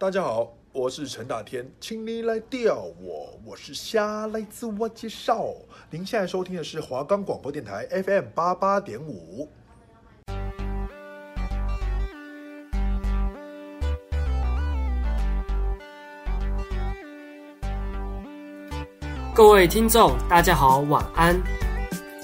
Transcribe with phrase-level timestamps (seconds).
[0.00, 5.48] 大家好，我是陈大天，请你来钓我，我是虾，来自我介绍。
[5.90, 9.46] 您现在收听的是华冈广播电台 FM 八八点五。
[19.34, 21.38] 各位听众，大家好，晚安。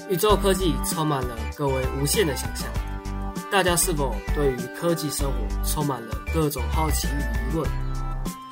[0.09, 2.67] 宇宙科技充满了各位无限的想象。
[3.49, 7.69] 大家是否对于科技生活充满了各种好奇与疑问？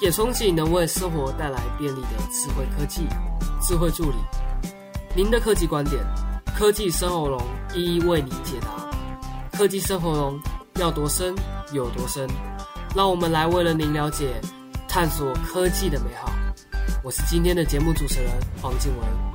[0.02, 3.06] 也憧憬能为生活带来便利的智慧科技、
[3.62, 4.18] 智慧助理。
[5.14, 6.02] 您的科技观点，
[6.58, 7.42] 科技生活龙
[7.74, 9.58] 一一为您解答。
[9.58, 10.40] 科技生活龙
[10.76, 11.36] 要多深
[11.74, 12.28] 有多深，
[12.96, 14.42] 让我们来为了您了解、
[14.88, 16.32] 探索科技的美好。
[17.04, 18.32] 我是今天的节目主持人
[18.62, 19.35] 黄静文。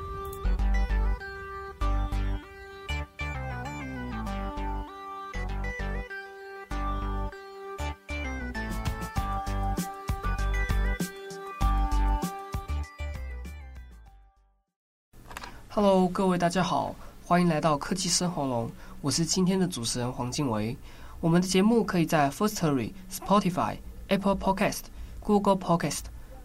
[15.83, 20.77] Hello，各位大家好，欢迎来到科技生活龙，我是今天的主持人黄静维。
[21.23, 24.81] 我们的节目可以在 Firstory、Spotify、Apple Podcast、
[25.21, 26.01] Google Podcast、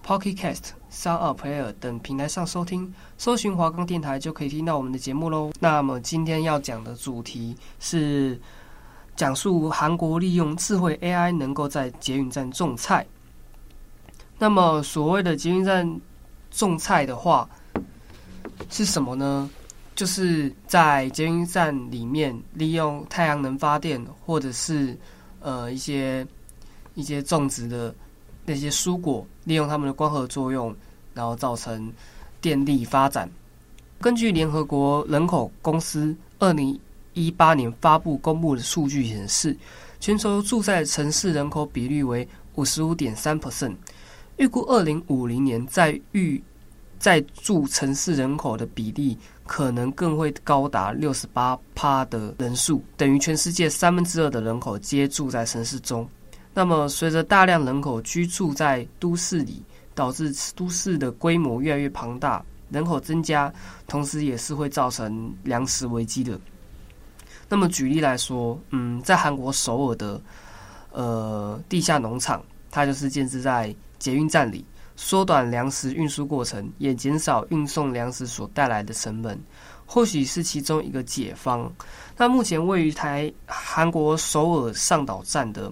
[0.06, 5.52] Pocket Cast、SoundPlayer 等平台上收听，搜寻华冈电台就可以听到我们的节目喽。
[5.59, 8.39] 那么今天要讲的主题是
[9.17, 13.06] 讲述韩国利用智慧 AI 能够在捷运站种菜。
[14.39, 16.00] 那么所谓的捷运站
[16.52, 17.50] 种菜的话，
[18.70, 19.50] 是什么呢？
[19.95, 24.97] 就是在捷运站里面利用太阳能发电，或者是
[25.39, 26.28] 呃一些
[26.95, 27.95] 一些种植的
[28.45, 30.75] 那些蔬果，利用它们的光合作用，
[31.14, 31.92] 然后造成
[32.42, 33.30] 电力发展。
[34.02, 36.78] 根据联合国人口公司二零
[37.14, 39.56] 一八年发布公布的数据显示，
[40.02, 43.73] 全球住在城市人口比率为五十五点三 percent，
[44.36, 46.44] 预估二零五零年在预
[47.06, 56.09] 在住城市人口的比例可能更会高达六十八趴的人数，等于全世界三分之二的人口皆住在城市中。
[56.52, 59.62] 那么，随着大量人口居住在都市里，
[59.94, 63.53] 导致都市的规模越来越庞大，人口增加，
[63.85, 66.40] 同时也是会造成粮食危机的。
[67.47, 70.19] 那么，举例来说，嗯，在韩国首尔的
[70.91, 74.66] 呃地下农场，它就是建置在捷运站里。
[74.95, 79.39] 缩短粮食运输过程，也减少运送粮食所带来的成本，
[79.85, 81.72] 或许是其中一个解方。
[82.17, 85.72] 那目前位于台韩国首尔上岛站的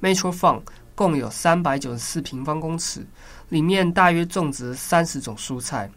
[0.00, 0.60] Metro Farm
[0.94, 3.04] 共有三百九十四平方公尺，
[3.48, 5.90] 里面大约种植三十种蔬菜，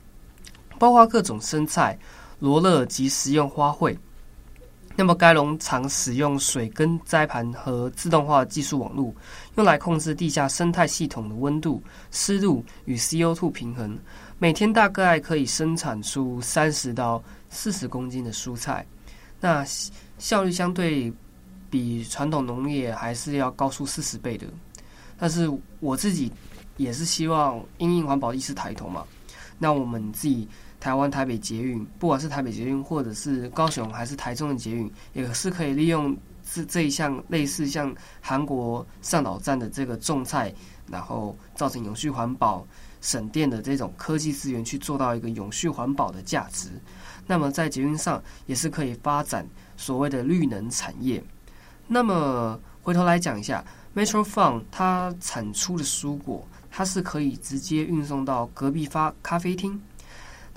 [0.79, 1.97] 包括各种生菜、
[2.39, 3.95] 罗勒及食用花卉。
[4.99, 9.13] 那么，该农场使用水耕栽培和自动化技术网络，
[9.57, 11.81] 用来控制地下生态系统的温度、
[12.11, 13.97] 湿度与 CO2 平衡。
[14.39, 18.85] 每天大概可以生产出三十到四十公斤的蔬菜，
[19.39, 19.65] 那
[20.19, 21.11] 效率相对
[21.69, 24.47] 比传统农业还是要高出四十倍的。
[25.17, 26.31] 但是我自己
[26.77, 29.03] 也是希望，因应环保意识抬头嘛，
[29.59, 30.47] 那我们自己。
[30.79, 36.15] 台湾台北捷运，不管是台北捷运，或者是高雄还是台中的捷运，也是可以利用
[36.53, 40.53] 这这一项类似像韩国上岛站的这个种菜，
[40.89, 42.65] 然后造成永续环保、
[43.01, 46.69] 省电的这种科技资源，去做到一个永续环保的价值。
[47.25, 51.21] 那么在捷运上也是可以发展所谓的绿能产业。
[51.87, 53.63] 那么回头来讲一下
[53.95, 59.81] ，Metro Farm 它产出的蔬果，它是可以直接运送到隔壁发咖啡厅。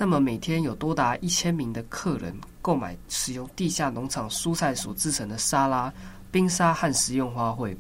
[0.01, 5.93] 那么每天有多达一千名的客人购买使用地下农场蔬菜所制成的沙拉、
[6.31, 7.77] 冰沙和食用花卉。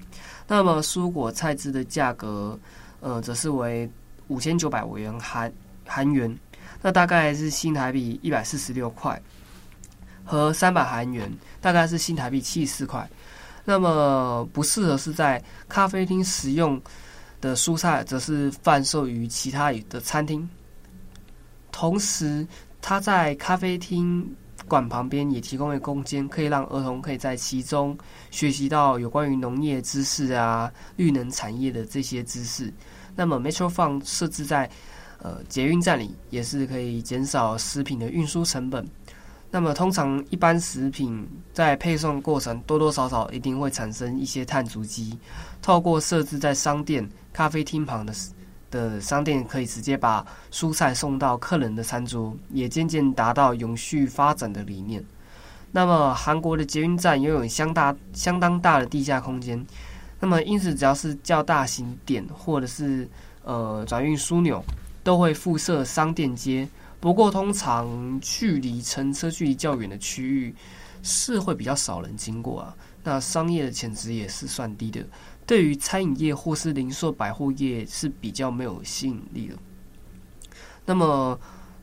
[0.47, 2.60] 那么蔬果菜汁的价格，
[3.00, 3.91] 呃，则是为
[4.28, 5.50] 五千九百元韩
[5.86, 6.38] 韩元，
[6.82, 9.19] 那大概是新台币一百四十六块，
[10.22, 13.09] 和三百韩元，大概是新台币七十四块。
[13.64, 16.78] 那么不适合是在咖啡厅食用
[17.41, 20.47] 的蔬菜，则是贩售于其他的餐厅。
[21.71, 22.47] 同时，
[22.81, 24.28] 它在咖啡厅
[24.69, 27.97] 馆旁边也提供了空间，可以让儿童可以在其中
[28.31, 32.72] 学习到有关于农业知识啊、绿能产业的这些知识。
[33.17, 34.71] 那么，Metro Farm 设置在
[35.19, 38.87] 呃捷运站里，也是可以减少食品的运输成本。
[39.51, 45.19] 那么，通常一般食品在配送过程多多少少一定会产生一些碳足迹，
[45.61, 48.15] 透过设置在商店、咖啡厅旁的。
[48.71, 55.05] 的商店可以直接把蔬菜送到客人的餐桌，也渐渐达到永续发展的理念。
[55.72, 59.65] 那么，韩国的捷运站拥有相大相当大的地下空间，
[60.19, 63.09] 那么因此只要是较大型点或者是
[63.45, 64.61] 呃转运枢纽，
[65.05, 66.69] 都会附设商店街。
[66.99, 70.55] 不过通常距离乘车距离较远的区域
[71.03, 72.77] 是会比较少人经过啊。
[73.03, 75.03] 那商业的潜质也是算低的，
[75.50, 79.56] 对于餐饮业或是零售百货业是比较没有吸引力的。
[80.86, 81.36] 那么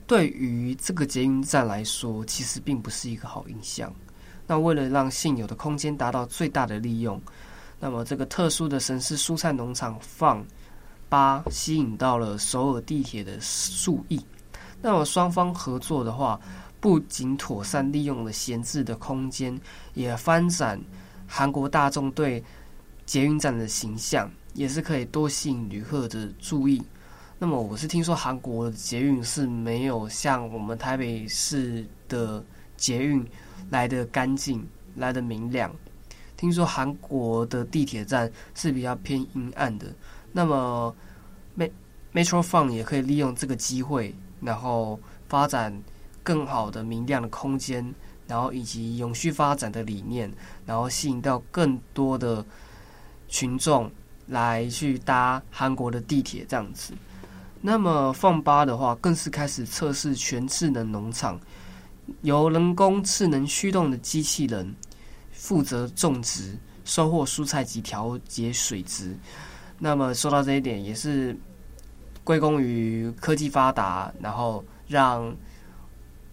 [0.06, 3.94] 对于这个捷运站来说，其实并不是一个好印象。
[4.48, 7.22] 那为了让现有的空间达到最大的利用，
[7.78, 10.42] 那么这个特殊的神氏蔬菜农场放
[11.10, 13.38] 八吸引到了首尔地铁的
[13.84, 14.18] 注意。
[14.82, 16.40] 那么双方合作的话，
[16.80, 19.60] 不仅妥善利用了闲置的空间，
[19.94, 20.80] 也发展
[21.28, 22.42] 韩国大众对
[23.08, 26.84] 捷运站的形象，也是可以多吸引旅客的注意。
[27.40, 32.44] 那么我是听说韩国的捷运是没有像我们台北市的
[32.76, 33.26] 捷运
[33.72, 34.64] 来得干净、
[34.98, 35.74] 来得明亮。
[36.36, 39.88] 听说韩国的地铁站是比较偏阴暗的。
[40.32, 40.96] 那么
[42.14, 44.14] ，Metro Fun 也可以利用这个机会。
[44.40, 45.76] 然后发展
[46.22, 47.92] 更好的明亮的空间，
[48.28, 50.32] 然后以及永续发展的理念，
[50.64, 52.46] 然后吸引到更多的
[53.28, 53.92] 群众
[54.28, 56.94] 来去搭韩国的地铁这样子。
[57.62, 61.40] 那么放八的话，更是开始测试全智能农场，
[62.22, 64.74] 由人工智能驱动的机器人
[65.32, 69.16] 负责种植、收获蔬菜及调节水质。
[69.80, 71.38] 那么说到这一点，也是。
[72.24, 75.34] 归功于科技发达，然后让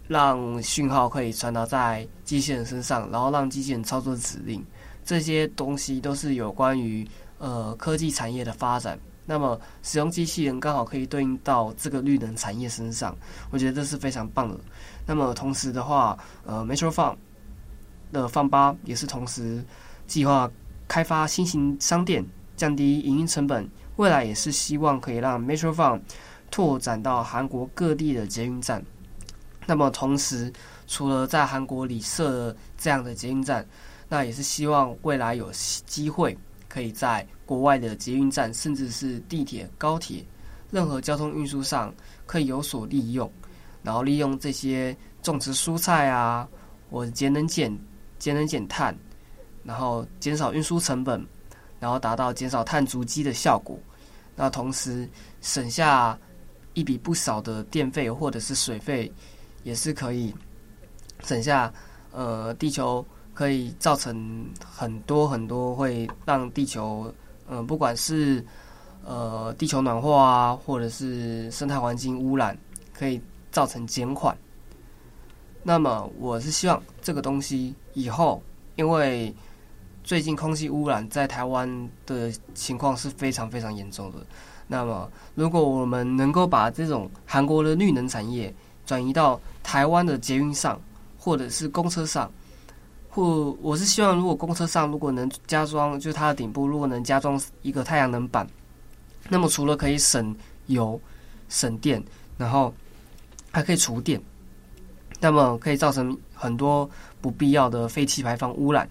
[0.09, 4.61] 让讯号可以传达在机器人身上，然后让机器人操作指令，
[5.05, 7.07] 这些东西都是有关于
[7.37, 8.99] 呃科技产业的发展。
[9.27, 13.15] 那么使用机器人刚好可以对应到这个绿能产业身上，
[13.49, 14.59] 我觉得这是非常棒的。
[15.07, 16.15] 那么同时的话，
[16.45, 17.15] 呃，Metro Fun
[18.11, 19.63] 的 FUN 8也是同时
[20.05, 20.49] 计划
[20.87, 22.23] 开发新型商店，
[22.55, 23.67] 降低营运成本。
[23.95, 25.99] 未来也是希望可以让 Metro Fun
[26.51, 28.83] 拓展到韩国各地的捷运站。
[29.65, 30.53] 那么同时，
[30.85, 33.65] 除了在韩国里设这样的捷运站，
[34.07, 35.51] 那也是希望未来有
[35.85, 36.37] 机会
[36.67, 40.23] 可以在国外的捷运站，甚至是地铁、高铁，
[40.71, 41.93] 任何交通运输上
[42.25, 43.31] 可以有所利用。
[43.83, 46.47] 然后利用这些种植蔬菜啊，
[46.89, 47.75] 或节能减
[48.17, 48.97] 节能减碳，
[49.63, 51.25] 然后减少运输成本。
[51.77, 53.77] 然后达到减少碳足迹的效果，
[54.35, 55.07] 那同时
[55.41, 56.17] 省下
[56.73, 59.11] 一笔不少的电费或者是水费，
[59.63, 60.33] 也是可以
[61.23, 61.71] 省下。
[62.11, 67.13] 呃，地球可以造成很多很多会让地球，
[67.47, 68.43] 嗯、不管是
[69.03, 72.57] 呃地球暖化啊，或者是生态环境污染，
[72.91, 73.21] 可以
[73.51, 74.35] 造成减缓。
[75.61, 78.41] 那么我是希望这个东西以后，
[78.75, 79.31] 因为。
[80.05, 84.19] 最近空气污染在台湾的情况是非常非常严重的。
[84.67, 88.53] 那么，如果我们能够把这种韩国的绿能产业
[88.85, 90.79] 转移到台湾的捷运上，
[91.17, 92.31] 或者是公车上，
[93.15, 98.45] 或我是希望，如果公车上如果能加装，就是它的顶部如果能加装一个太阳能板，
[99.29, 100.35] 那么除了可以省
[100.65, 100.99] 油、
[101.47, 102.03] 省电，
[102.37, 102.73] 然后
[103.51, 104.21] 还可以储电，
[105.21, 106.89] 那么可以造成很多
[107.21, 108.85] 不必要的废气排放污染。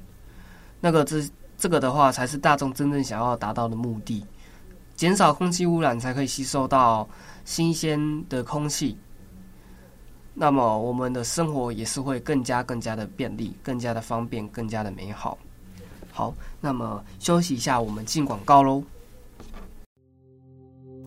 [0.81, 1.23] 那个这
[1.59, 4.25] 这个的话，才是大众真正想要达到的目的，
[4.97, 7.07] 减少空气污染，才可以吸收到
[7.45, 8.97] 新鲜的空气。
[10.37, 15.39] 那么我们的生活也是会更加更加的便利，更加的方便，更加的美好。
[16.11, 18.83] 好，那么休息一下，我们进广告喽。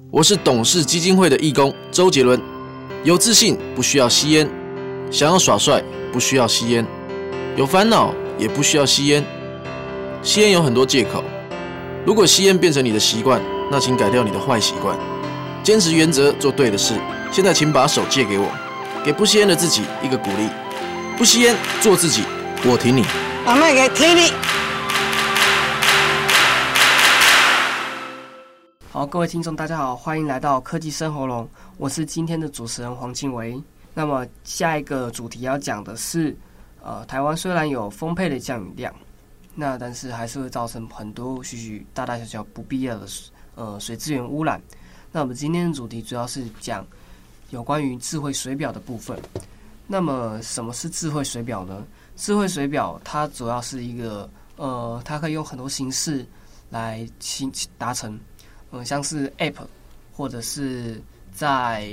[0.10, 2.41] 我是董事基金会的义工周杰伦，
[3.03, 4.50] 有自信不需要吸烟，
[5.12, 6.86] 想要耍帅不需要吸烟，
[7.57, 9.22] 有烦恼也不需要吸烟。
[10.24, 11.22] 吸烟有很多借口，
[12.05, 14.98] 如果吸烟变成你的习惯，那请改掉你的坏习惯，
[15.63, 16.98] 坚持原则，做对的事。
[17.29, 18.48] 现在请把手借给我，
[19.08, 20.50] 给不吸烟的自己一个鼓励。
[21.18, 22.26] 不吸烟，做自己，
[22.66, 23.06] 我挺你。
[23.46, 24.34] 我们也挺你。
[28.92, 33.58] 好，各位听众，大家好，欢迎来到科技生活龙，我是今天的主持人黄静维。
[33.94, 36.36] 那么下一个主题要讲的是，
[36.84, 38.94] 呃，台湾虽然有丰沛的降雨量。
[39.56, 43.08] 那但是还是会造成很多许许大大小小不必要的
[43.56, 44.62] 呃水资源污染。
[45.14, 46.86] 那我们今天的主题主要是讲
[47.50, 49.18] 有关于智慧水表的部分。
[49.88, 51.86] 那么什么是智慧水表呢？
[52.18, 56.25] 智慧水表它主要是一个呃，它可以用很多形式
[56.70, 58.13] 来达达成，
[58.72, 59.56] 嗯、呃，像是 App
[60.12, 61.01] 或者是
[61.32, 61.89] 在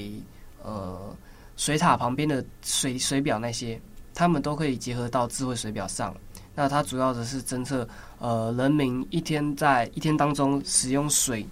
[0.62, 1.14] 呃
[1.56, 3.80] 水塔旁边的水水表那些，
[4.12, 6.12] 它们都可以结合到智慧水表上。
[6.56, 7.86] 那它主要的是侦测
[8.18, 11.46] 呃人民一天在一天当中使用水，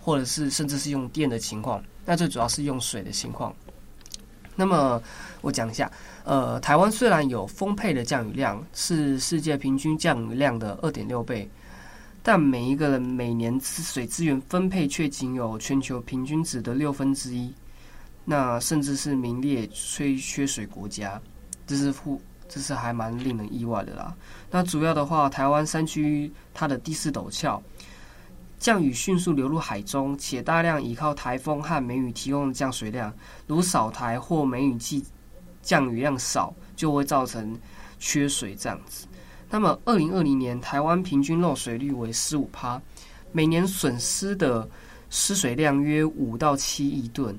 [0.00, 1.82] 或者是甚至是用电的情况。
[2.08, 3.54] 那最主要是用水的情况。
[4.56, 5.00] 那么
[5.42, 5.92] 我讲一下，
[6.24, 11.46] 呃，台湾虽然有丰沛的降雨量，是世界平均降雨量的二点六倍，
[12.22, 17.52] 但每一个人每年水资源分配却仅有全球平均值的六分之一，
[18.24, 21.20] 那甚至是名列缺缺水国家，
[21.66, 24.16] 这是负，这是还蛮令人意外的啦。
[24.50, 27.62] 那主要的话，台湾山区它的地势陡峭。
[28.58, 33.12] 降雨迅速流入海中，且大量依靠台风和梅雨提供的降水量，
[33.46, 35.04] 如扫台或梅雨季
[35.62, 37.56] 降雨量少，就会造成
[37.98, 39.06] 缺水这样子。
[39.48, 42.80] 那么，二零二零年台湾平均漏水率为十五趴，
[43.32, 44.68] 每年损失的
[45.08, 47.38] 失水量约五到七亿吨，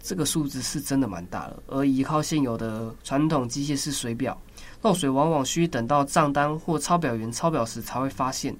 [0.00, 1.62] 这个数字是真的蛮大的。
[1.68, 4.40] 而依靠现有的传统机械式水表，
[4.82, 8.56] 漏水往往需等到账单或抄表员抄表时才会发现。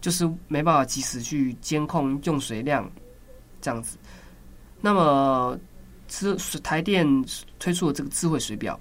[0.00, 2.90] 就是没办法及时去监控用水量，
[3.60, 3.96] 这样子。
[4.80, 5.58] 那么，
[6.08, 7.06] 智台电
[7.58, 8.78] 推出了这个智慧水表，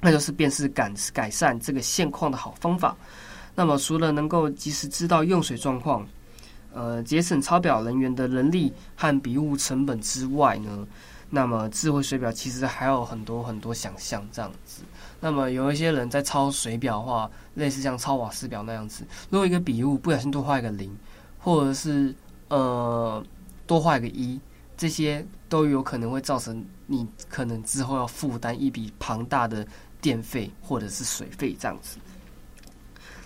[0.00, 2.96] 那就是便是改改善这个现况的好方法。
[3.54, 6.06] 那么，除了能够及时知道用水状况，
[6.74, 10.86] 呃，节省抄表人员的人力和笔误成本之外呢，
[11.34, 14.82] 那么智慧水表其实还有很多很多想象这样子。
[15.18, 20.96] 那么有一些人在抄水表的话，类似像抄瓦斯表那样子，如果一个笔误不小心多画一个零，
[21.40, 22.14] 或者是
[22.50, 23.20] 呃
[23.66, 24.40] 多画一个一，
[24.76, 29.66] 这些都有可能会造成你可能之后要负担一笔庞大的
[30.00, 31.98] 电费或者是水费这样子。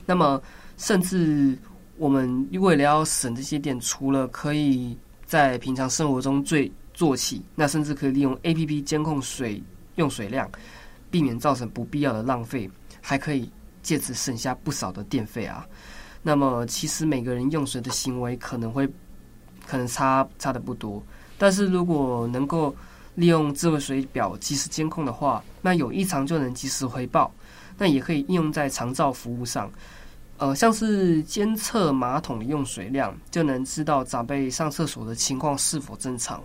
[0.07, 0.41] 那么
[0.79, 1.59] 甚至
[1.99, 4.97] 我们为了要省这些电，除了可以
[5.27, 9.63] 在平常生活中最做起，那甚至可以利用 APP 监控水
[9.95, 10.51] 用水量。
[11.11, 13.51] 避免造成不必要的浪费，还可以
[13.83, 15.67] 借此省下不少的电费啊。
[16.23, 18.87] 那么，其实每个人用水的行为可能会
[19.67, 21.03] 可能差差的不多，
[21.39, 22.77] 但是如果能够
[23.15, 27.33] 利用智慧水表及时监控的话，那有异常就能及时回报。
[27.79, 29.71] 那也可以应用在长照服务上，
[30.37, 36.43] 呃，像是监测马桶的用水量，就能知道长辈上厕所的情况是否正常。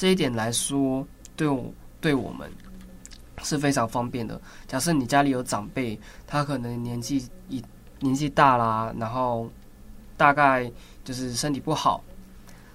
[0.00, 2.50] 这一点来说，对我对我们。
[3.42, 4.38] 是非常方便的。
[4.66, 7.62] 假设你家里有长辈，他可能年纪一
[7.98, 9.50] 年纪大啦，然后
[10.16, 10.70] 大概
[11.04, 12.02] 就是身体不好，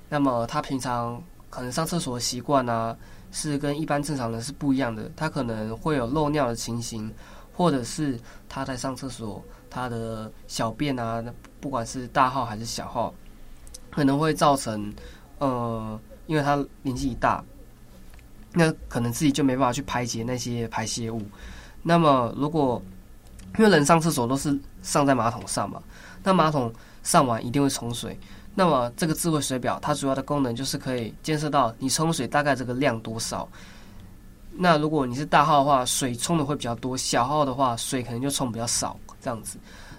[0.10, 2.96] 那么他平常可能上厕所的习惯啊，
[3.32, 5.12] 是跟一般正常人是不一样的。
[5.16, 7.12] 他可能会有漏尿的情形，
[7.54, 11.24] 或者是他在上厕所，他的小便啊，
[11.60, 13.14] 不管是大号还是小号，
[13.92, 14.92] 可能会造成
[15.38, 17.44] 呃，因为他年纪一大。
[18.58, 21.22] 那可能自己就没办法去排解那些排泄物。
[21.84, 22.82] 那么，如果
[23.58, 25.82] 因为人上厕所都是上在马桶上嘛，
[26.24, 28.18] 那马桶上完一定会冲水。
[28.54, 33.48] 那么，这个智慧水表它主要的功能就是可以监测到你冲水大概这个量多少。
[34.58, 39.58] 那如果你是大号的话，水冲的会比较多；小号的话，水可能就冲比较少这样子。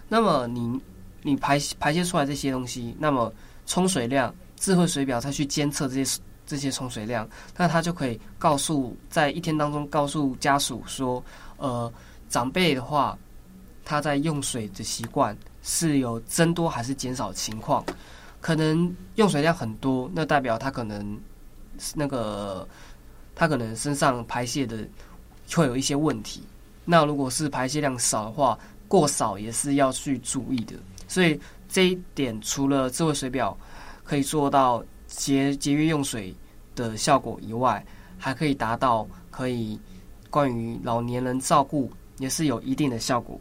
[0.08, 0.80] 那么你
[1.22, 3.30] 你排排泄出来这些东西，那么
[3.66, 4.34] 冲水量，
[4.66, 6.20] 智慧水表它去监测这些。
[6.48, 11.20] 这些冲水量，那他就可以告诉在一天当中告诉家属说，
[11.56, 11.92] 呃，
[12.28, 13.18] 长辈的话，
[13.84, 17.84] 他在用水的习惯是有增多还是减少情况，
[18.40, 21.18] 可能用水量很多，那代表他可能
[21.96, 22.64] 那个
[23.34, 24.86] 他可能身上排泄的
[25.52, 26.44] 会有一些问题。
[26.84, 28.56] 那如果是排泄量少的话，
[28.86, 30.76] 过少也是要去注意的。
[31.08, 33.58] 所以这一点除了智慧水表
[34.06, 34.82] 可以做到。
[35.08, 36.34] 节节约用水
[36.74, 37.82] 的效果以外，
[38.18, 39.78] 还可以达到可以
[40.30, 43.40] 关于老年人照顾也是有一定的效果。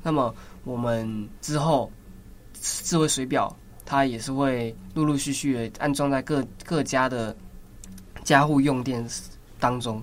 [0.00, 1.90] 那么我们之后
[2.54, 7.36] 智慧水表它也是会陆陆续续的安装在各各家的
[8.22, 9.04] 家户用电
[9.58, 10.00] 当中。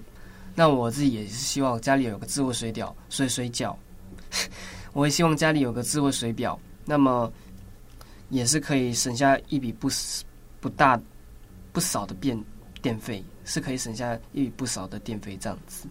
[0.54, 3.74] 那我自己也是希望家里有个智慧水表，水水饺。
[4.92, 7.32] 我也希望家里有个智慧水表，那么
[8.30, 9.90] 也是可以省下一笔不
[10.60, 11.00] 不大
[11.72, 12.42] 不少的电
[12.82, 15.88] 电费是可以省下一笔不少的电费这样子。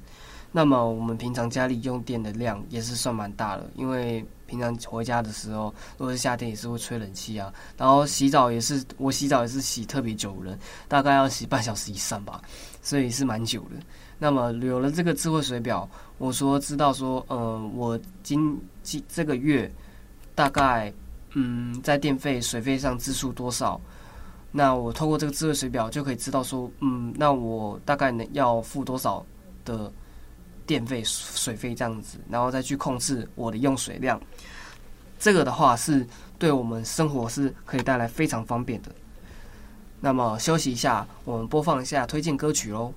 [0.53, 7.53] 那么我们平常家里用电的量也是算蛮大的，因为平常回家的时候，如果是夏天也是会吹冷气啊。
[7.77, 10.57] 然后洗澡也是，我洗澡也是洗特别久的，
[10.89, 12.41] 大概要洗半小时以上吧，
[12.81, 13.77] 所以是蛮久的。
[14.19, 19.71] 那么有了这个智慧水表，我说知道说，呃，我今今这个月
[20.35, 20.91] 大概
[21.39, 23.79] 嗯在电费水费上支出多少。
[24.51, 29.25] 那我透过这个智慧水表就可以知道说，嗯，那我大概能要付多少
[29.67, 29.93] 的
[30.65, 34.19] 电费、水费这样子，然后再去控制我的用水量。
[35.19, 36.07] 这个的话是
[36.39, 38.91] 对我们生活是可以带来非常方便的。
[40.01, 42.93] 那么休息一下，我们播放一下推荐歌曲喽。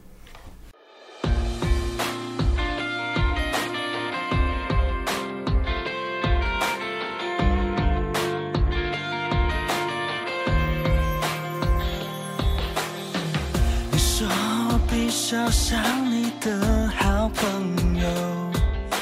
[15.70, 18.08] 像你的好朋友，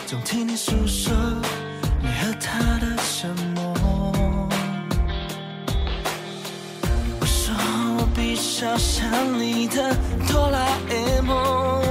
[0.06, 1.16] 总听你诉说
[2.02, 3.74] 你和他的沉默。
[7.22, 7.56] 我说
[7.98, 9.10] 我比较像
[9.40, 9.96] 你的
[10.28, 11.82] 哆啦 A 梦，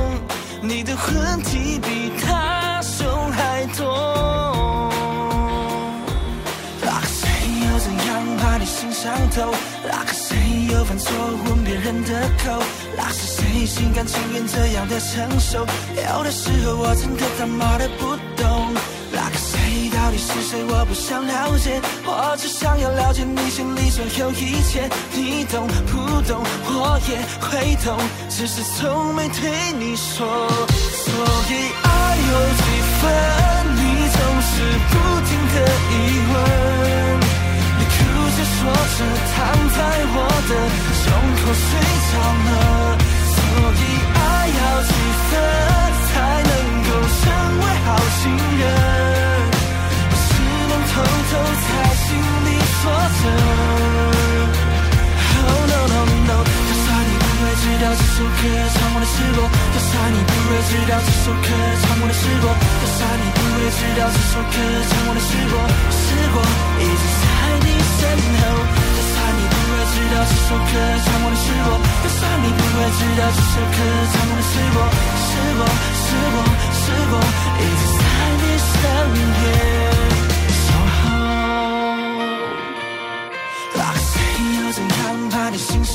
[0.60, 4.92] 你的问题比他凶还多。
[6.82, 7.30] 那个谁
[7.62, 9.54] 又怎样把你心伤透？
[9.88, 10.12] 那个
[10.46, 11.12] 谁又犯错
[11.44, 12.62] 吻别人的口？
[12.96, 15.66] 那是谁心甘情愿这样的承受？
[15.96, 18.72] 有的时候我真的他妈的不懂。
[19.10, 20.64] 那个谁到底是谁？
[20.68, 24.88] 我不想了解，我只想要了解你心里所有一切。
[25.14, 26.44] 你懂不懂？
[26.68, 27.98] 我也会懂，
[28.30, 29.50] 只是从没对
[29.80, 30.26] 你说。
[30.70, 31.12] 所
[31.50, 32.62] 以爱有几
[33.00, 33.04] 分？
[33.74, 33.82] 你
[34.14, 34.54] 总是
[34.90, 34.94] 不
[35.26, 35.56] 停的
[35.90, 35.94] 疑
[36.30, 37.05] 问。
[38.66, 38.98] 坐着，
[39.30, 39.38] 躺
[39.70, 39.78] 在
[40.10, 40.18] 我
[40.50, 40.52] 的
[40.98, 41.06] 胸
[41.38, 41.70] 口睡
[42.10, 42.12] 着
[42.46, 42.48] 了。
[43.30, 43.38] 所
[43.78, 44.18] 以爱
[44.58, 44.90] 要几
[45.30, 45.30] 分？
[46.10, 46.50] 才能
[46.82, 47.22] 够成
[47.62, 48.64] 为好情人？
[50.10, 50.34] 我只
[50.66, 50.92] 能偷
[51.30, 51.32] 偷
[51.62, 52.08] 在心
[52.46, 53.22] 里说着
[55.46, 58.42] ，Oh no no no，就算你不会知道这首歌
[58.74, 61.48] 唱过的是我，就算你不会知道这首歌
[61.86, 63.26] 唱过的是我，就算你
[63.70, 64.56] 知道这首歌
[64.88, 65.54] 唱过的是我，
[65.90, 66.04] 是
[66.34, 66.38] 我
[66.78, 67.26] 一直在
[67.64, 67.68] 你
[67.98, 68.00] 身
[68.38, 68.42] 后。
[68.94, 70.72] 就算你不会知道这首歌
[71.04, 71.68] 唱过的是我，
[72.02, 73.78] 就算你不会知道这首歌
[74.12, 74.78] 唱过的是我，
[75.26, 75.62] 是我
[76.02, 76.38] 是我
[76.72, 77.14] 是我
[77.58, 78.04] 一直在
[78.40, 78.74] 你身
[79.40, 80.25] 边。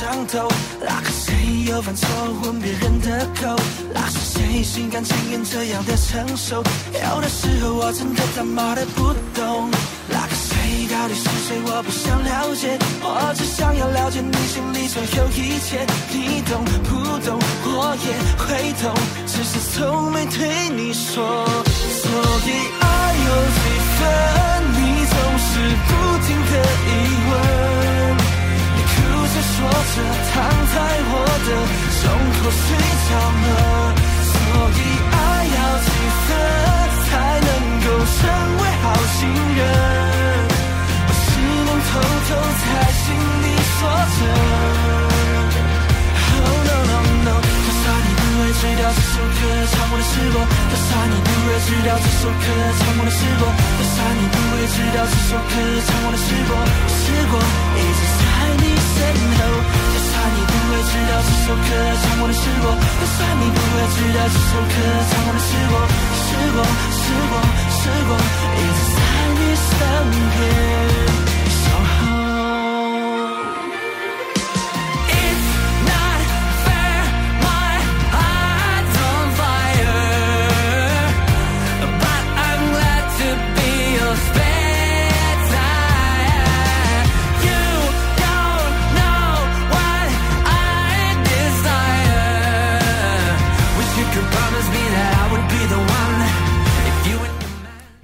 [0.02, 2.10] 上头，那个谁又犯错
[2.42, 3.56] 吻别人的口？
[3.94, 6.58] 那是谁心甘情愿这样的承受？
[6.92, 9.70] 有的时候我真的他妈的不懂，
[10.10, 11.62] 那个谁到底是谁？
[11.68, 15.86] 我不想了解，我只想要了解你心里所有一切。
[16.10, 17.38] 你懂不懂？
[17.64, 18.10] 我也
[18.42, 18.92] 会懂，
[19.28, 21.46] 只是从没对你说。
[22.02, 22.10] 所
[22.48, 22.50] 以
[22.82, 22.86] 爱
[23.28, 23.62] 有几
[24.00, 24.02] 分？
[24.74, 25.52] 你总是
[25.86, 25.90] 不
[26.26, 26.54] 停的
[26.90, 26.90] 疑
[27.30, 27.81] 问。
[29.42, 29.96] 说着，
[30.32, 30.34] 躺
[30.74, 30.76] 在。
[31.14, 31.14] 我
[31.46, 31.50] 的
[32.00, 32.02] 胸
[32.38, 32.64] 口睡
[33.08, 33.10] 着
[33.44, 33.50] 了。
[34.32, 34.34] 所
[34.78, 34.80] 以
[35.12, 35.16] 爱
[35.56, 35.90] 要几
[36.26, 36.30] 分
[37.06, 37.10] 才
[37.48, 37.50] 能
[37.84, 38.20] 够成
[38.58, 38.84] 为好
[39.18, 39.20] 情
[39.58, 39.60] 人？
[41.08, 41.30] 我只
[41.68, 41.92] 能偷
[42.28, 42.30] 偷
[42.62, 42.64] 在。
[43.02, 43.06] 心
[43.44, 43.80] 里说
[44.16, 44.20] 着。
[46.32, 47.34] Oh no no no！
[47.42, 49.40] 多少你不会知道这首歌
[49.72, 50.38] 唱过的是我，
[50.70, 52.46] 就算你不会知道这首歌
[52.80, 53.44] 唱过的是我，
[53.78, 55.54] 就算你不会知道这首歌
[55.88, 56.54] 唱过的是我，
[56.88, 57.36] 是我
[57.76, 58.02] 一直
[58.42, 58.98] 在你身
[59.38, 59.40] 后。
[59.94, 61.70] 就算你不会知道这首歌
[62.02, 62.66] 唱过的是我，
[63.00, 64.76] 就算你不会知道这首歌
[65.10, 65.76] 唱过的是我，
[66.18, 66.28] 是
[66.58, 66.60] 我
[66.98, 67.34] 是我
[67.78, 68.12] 是我
[68.58, 69.00] 一直在
[69.38, 69.70] 你身
[70.34, 71.31] 边。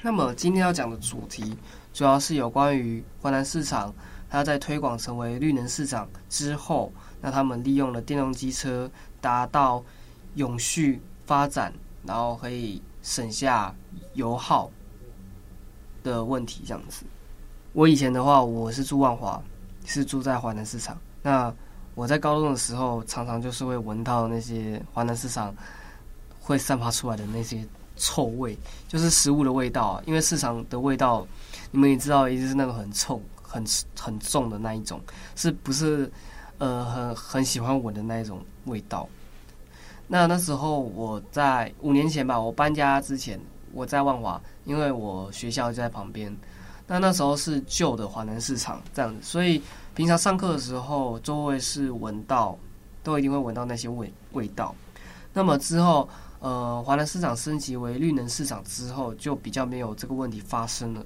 [0.07, 1.53] 那么今天要讲的主题
[1.91, 3.93] 主要是有关于华南市场，
[4.29, 6.89] 它在推广成为绿能市场之后，
[7.19, 8.89] 那他们利用了电动机车
[9.19, 9.83] 达到
[10.35, 11.73] 永续发展，
[12.05, 13.75] 然后可以省下
[14.13, 14.71] 油耗
[16.03, 16.63] 的问题。
[16.65, 17.03] 这样子，
[17.73, 19.43] 我以前的话，我是住万华，
[19.83, 20.97] 是住在华南市场。
[21.21, 21.53] 那
[21.95, 25.53] 我在高中的时候，常常就是会闻到那些华南市场
[26.39, 27.67] 会散发出来的那些。
[27.97, 28.57] 臭味
[28.87, 31.27] 就是食物的味道啊，因为市场的味道，
[31.71, 33.63] 你们也知道，一定是那个很臭、很
[33.99, 35.01] 很重的那一种，
[35.35, 36.11] 是不是？
[36.59, 39.07] 呃，很很喜欢闻的那一种味道。
[40.07, 43.39] 那那时候我在五年前吧，我搬家之前，
[43.73, 46.35] 我在万华，因为我学校就在旁边。
[46.87, 49.61] 那那时候是旧的华南市场这样子，所以
[49.93, 52.57] 平常上课的时候，周围是闻到，
[53.03, 54.73] 都一定会闻到那些味味道。
[55.33, 56.09] 那么之后。
[56.39, 61.05] 呃，华南市场升级为绿能市场之后，就比较没有这个问题发生了。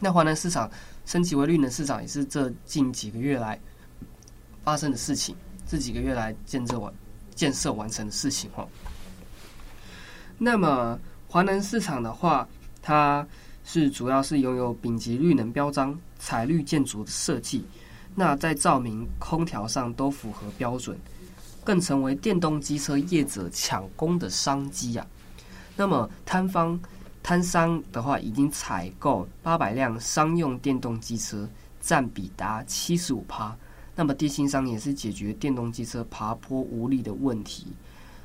[0.00, 0.70] 那华南市场
[1.06, 3.58] 升级为绿能市场，也是这近几个月来
[4.62, 5.34] 发生的事情，
[5.66, 6.92] 这几个月来建设完
[7.34, 8.68] 建设完成的事情哈。
[10.36, 12.46] 那么华南市场的话，
[12.82, 13.26] 它
[13.64, 17.64] 是主要是拥有丙级绿能标章、彩绿建筑的设计，
[18.14, 20.98] 那在照明、空调上都符合标准，
[21.64, 25.06] 更成为电动机车业者抢攻的商机啊。
[25.76, 26.78] 那么摊方
[27.22, 31.48] 摊商的话，已经采购八百辆商用电动机车，
[31.80, 33.56] 占比达七十五趴。
[33.96, 37.68] 那么电信商也是解决电动机车爬坡无力的问题。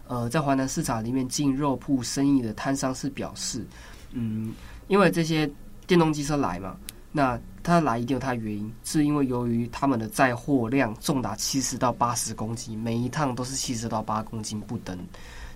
[0.07, 3.63] 呃，在华南市场里面进肉铺生意的摊商是表示，
[4.11, 4.51] 嗯，
[4.87, 5.49] 因为这些
[5.85, 6.75] 电动机车来嘛，
[7.11, 14.97] 那它来一定有它原因，是因为由于他们的载货量重达七十到八十公斤，每一趟都是七十到八公斤不等。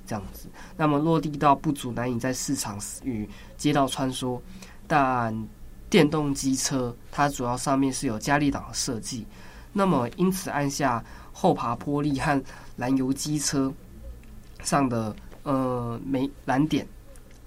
[0.06, 4.38] 这样子，那么落地到不足，难以在市场与街道穿梭。
[4.86, 5.34] 但
[5.90, 9.26] 电动机车它主要上面是有加力档的设计，
[9.72, 12.44] 那么因此按下后爬坡力和
[12.76, 13.74] 燃油机车
[14.62, 16.86] 上的呃没燃点，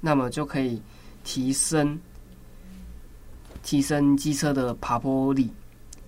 [0.00, 0.80] 那么就可以
[1.24, 2.00] 提升
[3.66, 5.52] 提升机车的爬坡力。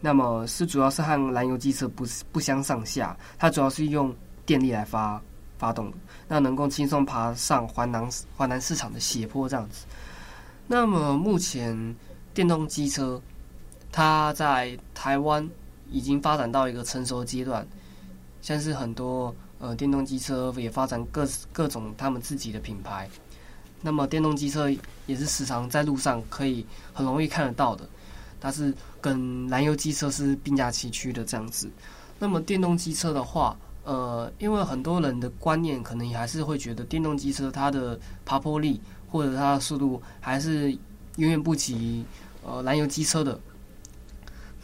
[0.00, 4.14] 那么是主要是和燃油机车不不相上下，它主要是用
[4.46, 5.20] 电力来发。
[5.58, 5.92] 发动，
[6.28, 9.84] 那能够轻松爬上华南华南市场的斜坡这样子。
[10.68, 11.96] 那么目前
[12.32, 13.20] 电动机车，
[13.90, 15.44] 它在台湾
[15.90, 17.66] 已经发展到一个成熟阶段，
[18.40, 23.10] 像是很多呃电动机车也发展各各种他们自己的品牌。
[23.80, 24.68] 那么电动机车
[25.06, 27.88] 也是时常在路上可以很容易看得到的，
[28.40, 31.70] 它是跟燃油机车是并驾齐驱的这样子。
[32.18, 40.70] 那么电动机车的话，呃，因为很多人的观念可能也还是会觉得电动机车它的爬坡力或者它的速度还是
[41.16, 42.04] 远远不及
[42.44, 43.38] 呃燃油机车的。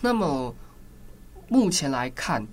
[0.01, 0.53] 那么
[1.49, 2.45] 目前来看，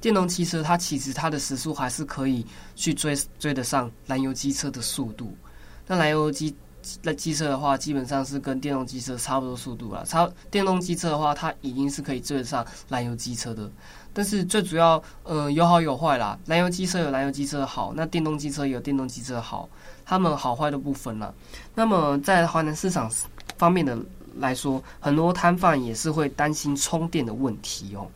[0.00, 5.36] 电动汽车它其实它的时速还是可以去追追得上燃油机车的速度。
[5.86, 6.54] 那燃油机
[7.02, 10.04] 那机车的话，基本上是跟电动机车差不多速度了。
[10.04, 13.70] 超电动机车的话，它已经是可以追得上燃油机车的。
[14.12, 16.38] 但是最主要，呃，有好有坏啦。
[16.46, 19.68] 燃油机车有燃油机车的好，那电动机车也有电动机车的好，
[20.04, 21.34] 他们好坏都不分了。
[21.74, 23.10] 那么在华南市场
[23.58, 23.98] 方面的
[24.36, 28.08] 来说，很多摊贩也是会担心充电的问题哦。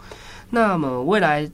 [0.49, 1.51] 那么未来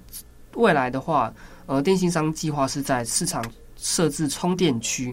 [0.55, 1.33] 未来的话，
[1.66, 3.44] 呃，电信商计划是在市场
[3.76, 5.12] 设置充电区，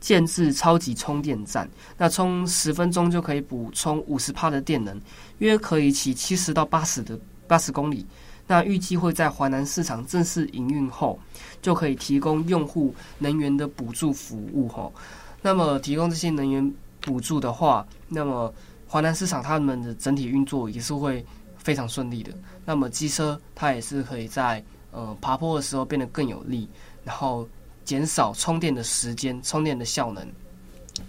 [0.00, 4.98] 建置超级充电站，那充十分钟就可以补充五十帕的电能，
[5.38, 8.06] 约可以骑七十到八十的八十公里。
[8.46, 11.16] 那预计会在华南市场正式营运后，
[11.62, 14.92] 就可以提供用户能源的补助服务吼。
[15.40, 18.52] 那么提供这些能源补助的话，那么
[18.88, 21.24] 华南市场他们的整体运作也是会
[21.58, 22.32] 非常顺利的。
[22.64, 26.68] 那么机车它也是可以在呃爬坡的时候变得更有力，
[27.04, 27.48] 然后
[27.84, 30.26] 减少充电的时间、充电的效能。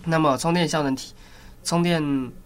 [0.04, 1.14] 那么充电效能提，
[1.64, 2.02] 充电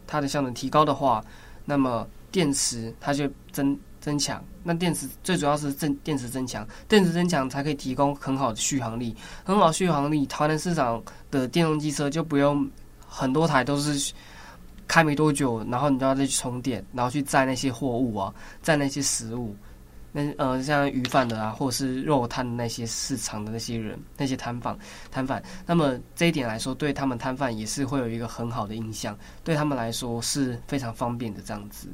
[0.08, 1.24] 它的效能提高的话，
[1.66, 3.78] 那么电池它就增。
[4.02, 12.70] 增强，那电池最主要是增电池增强，电池增强才可以提供很好的续航力，很好续航力，台南市场的电动机车就不用
[13.08, 14.14] 很多台都是
[14.88, 19.56] 开没多久，然后你就要再去充电，然后去载那些货物啊，载那些食物，
[20.18, 24.80] 那呃像鱼贩的啊，或者是肉摊的那些市场的那些人，那些摊贩
[25.12, 31.90] 摊贩，那么这一点来说，对他们摊贩也是会有一个很好的印象，对他们来说是非常方便的这样子。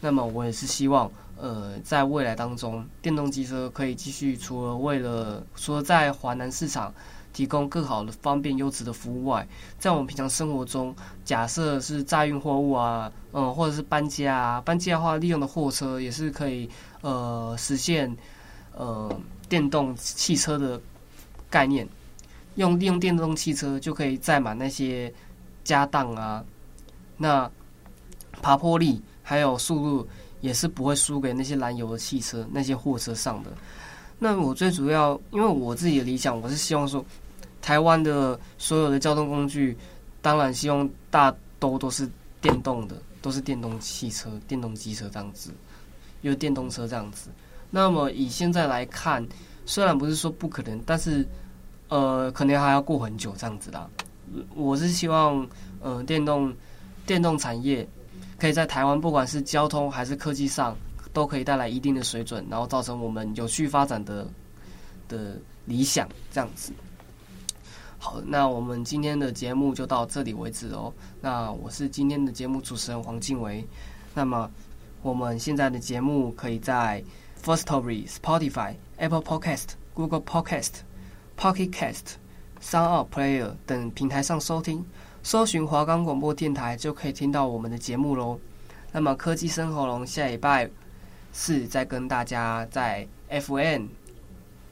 [0.00, 1.10] 那么我也是希望。
[1.42, 6.92] 呃，在未来当中，电动汽车可以继续除了为了说在华南市场
[7.32, 9.46] 提供更好的方便优质的服务外，
[9.78, 16.68] 在我们平常生活中，假设是载运货物啊，嗯、或者是搬家啊，搬家的话，利用的货车也是可以
[17.02, 18.16] 呃实现
[18.74, 19.10] 呃
[19.48, 20.80] 电动汽车的
[21.48, 21.88] 概念，
[22.56, 25.12] 用利用电动汽车就可以载满那些
[25.64, 26.44] 家当啊，
[27.16, 27.50] 那
[28.42, 30.08] 爬坡力还有速度。
[30.40, 33.50] 也是不会输给那些燃油的汽车、那些货车上的。
[34.22, 37.02] 那我最主要，因为我自己的理想，我是希望说，
[37.62, 39.74] 台湾的所有的交通工具，
[40.20, 42.06] 当然希望大都都是
[42.38, 45.50] 电动的，都是电动汽车、电动机车这样子，
[46.20, 47.30] 有电动车这样子。
[47.70, 49.26] 那么以现在来看，
[49.64, 51.26] 虽然不是说不可能，但是
[51.88, 53.88] 呃，可能还要过很久这样子啦。
[54.54, 55.48] 我是希望，
[55.80, 56.54] 呃，电动
[57.06, 57.88] 电动产业。
[58.38, 60.74] 可以在台湾，不管是交通还是科技上，
[61.12, 64.26] 都可以带来一定的水准，然后造成我们有序发展的
[65.08, 66.72] 的理想这样子。
[67.98, 70.90] 好，那我们今天的节目就到这里为止哦。
[71.20, 73.62] 那我是今天的节目主持人黄静维。
[74.14, 74.50] 那么
[75.02, 77.04] 我们现在的节目可以在
[77.44, 80.70] Firstory、Spotify、Apple Podcast、Google Podcast、
[81.36, 82.14] Pocket Cast、
[82.62, 84.82] Sound Player 等平台上收听，
[85.22, 88.38] 搜寻华冈广播电台就可以听到我们的节目喽。
[88.92, 90.70] 那么科技生活龙下礼拜。
[91.32, 93.88] 是再跟大家在 fn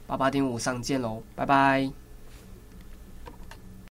[0.07, 1.98] 八八点五上见喽拜拜。